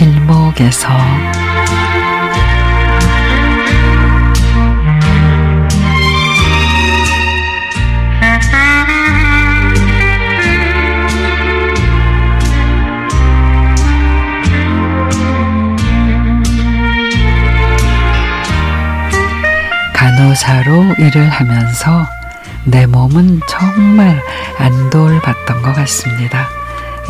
주께서 0.00 0.88
간호사로 19.92 20.94
일을 20.98 21.28
하면서 21.28 22.06
내 22.64 22.86
몸은 22.86 23.40
정말 23.46 24.22
안 24.58 24.90
돌봤던 24.90 25.62
것 25.62 25.74
같습니다. 25.74 26.48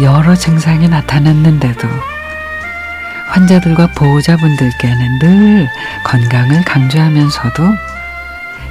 여러 0.00 0.34
증상이 0.34 0.88
나타났는데도 0.88 1.88
환자들과 3.30 3.88
보호자분들께는 3.94 5.18
늘 5.20 5.68
건강을 6.04 6.64
강조하면서도 6.64 7.62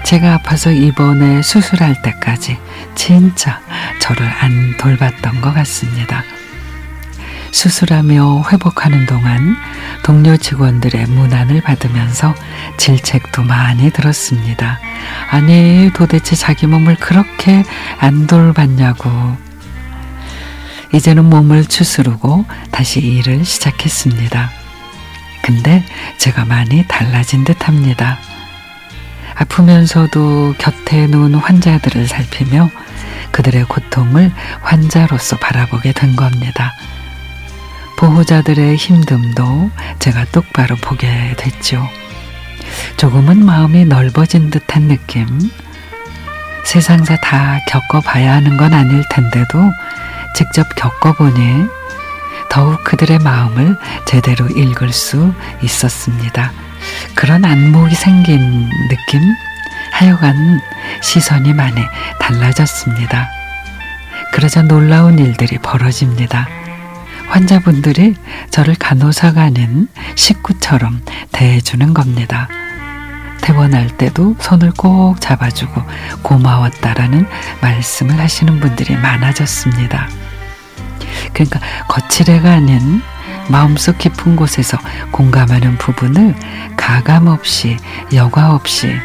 제가 0.03 0.35
아파서 0.35 0.71
입원해 0.71 1.41
수술할 1.41 2.01
때까지 2.01 2.57
진짜 2.95 3.61
저를 4.01 4.27
안 4.27 4.75
돌봤던 4.77 5.41
것 5.41 5.53
같습니다. 5.53 6.23
수술하며 7.51 8.43
회복하는 8.51 9.05
동안 9.05 9.55
동료 10.03 10.37
직원들의 10.37 11.07
문안을 11.07 11.61
받으면서 11.61 12.35
질책도 12.77 13.43
많이 13.43 13.91
들었습니다. 13.91 14.79
아니, 15.31 15.91
도대체 15.93 16.35
자기 16.35 16.67
몸을 16.67 16.95
그렇게 16.95 17.63
안 17.99 18.27
돌봤냐고. 18.27 19.09
이제는 20.93 21.29
몸을 21.29 21.65
추스르고 21.65 22.45
다시 22.71 22.99
일을 22.99 23.45
시작했습니다. 23.45 24.58
근데 25.49 25.83
제가 26.19 26.45
많이 26.45 26.85
달라진 26.87 27.43
듯 27.43 27.67
합니다. 27.67 28.19
아프면서도 29.33 30.53
곁에 30.59 31.07
놓은 31.07 31.33
환자들을 31.33 32.07
살피며 32.07 32.69
그들의 33.31 33.63
고통을 33.63 34.31
환자로서 34.61 35.37
바라보게 35.37 35.93
된 35.93 36.15
겁니다. 36.15 36.71
보호자들의 37.97 38.77
힘듦도 38.77 39.71
제가 39.97 40.25
똑바로 40.25 40.75
보게 40.75 41.33
됐죠. 41.35 41.89
조금은 42.97 43.43
마음이 43.43 43.85
넓어진 43.85 44.51
듯한 44.51 44.87
느낌. 44.87 45.25
세상사 46.63 47.15
다 47.21 47.57
겪어봐야 47.67 48.33
하는 48.35 48.55
건 48.55 48.75
아닐 48.75 49.03
텐데도 49.09 49.71
직접 50.35 50.67
겪어보니 50.75 51.78
더욱 52.49 52.83
그들의 52.83 53.19
마음을 53.19 53.77
제대로 54.05 54.47
읽을 54.47 54.91
수 54.91 55.33
있었습니다. 55.61 56.51
그런 57.15 57.45
안목이 57.45 57.95
생긴 57.95 58.69
느낌? 58.89 59.21
하여간 59.91 60.61
시선이 61.01 61.53
많이 61.53 61.81
달라졌습니다. 62.19 63.29
그러자 64.33 64.63
놀라운 64.63 65.19
일들이 65.19 65.57
벌어집니다. 65.57 66.47
환자분들이 67.27 68.15
저를 68.49 68.75
간호사가 68.75 69.41
아닌 69.43 69.87
식구처럼 70.15 71.01
대해주는 71.31 71.93
겁니다. 71.93 72.47
퇴원할 73.41 73.87
때도 73.97 74.35
손을 74.39 74.71
꼭 74.71 75.19
잡아주고 75.19 75.81
고마웠다라는 76.21 77.27
말씀을 77.61 78.19
하시는 78.19 78.59
분들이 78.59 78.95
많아졌습니다. 78.95 80.07
그러니까 81.33 81.59
거칠애가 81.87 82.51
아닌 82.51 83.01
마음속 83.49 83.97
깊은 83.97 84.35
곳에서 84.35 84.77
공감하는 85.11 85.77
부분을 85.77 86.35
가감 86.77 87.27
없이 87.27 87.77
여과 88.13 88.53
없이 88.53 88.95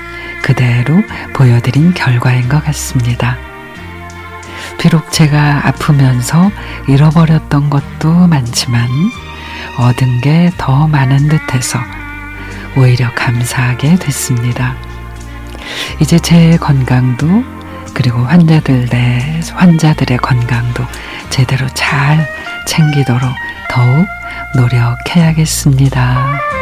그대로 0.42 1.02
보여드린 1.32 1.94
결과인 1.94 2.48
것 2.48 2.62
같습니다. 2.64 3.36
비록 4.78 5.10
제가 5.12 5.66
아프면서 5.66 6.50
잃어버렸던 6.88 7.70
것도 7.70 8.26
많지만 8.26 8.88
얻은 9.78 10.20
게 10.20 10.50
더 10.58 10.86
많은 10.86 11.28
듯해서 11.28 11.78
오히려 12.76 13.10
감사하게 13.14 13.96
됐습니다. 13.96 14.76
이제 16.00 16.18
제 16.18 16.56
건강도 16.58 17.26
그리고 17.94 18.18
환자들의 18.18 19.40
환자들의 19.52 20.18
건강도 20.18 20.84
제대로 21.30 21.66
잘 21.74 22.26
챙기도록 22.66 23.30
더욱 23.70 24.06
노력해야겠습니다. 24.56 26.53